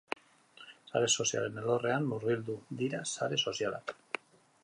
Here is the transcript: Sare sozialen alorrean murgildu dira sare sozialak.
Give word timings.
Sare 0.93 1.09
sozialen 1.23 1.59
alorrean 1.63 2.09
murgildu 2.13 2.57
dira 2.81 3.05
sare 3.17 3.39
sozialak. 3.51 3.97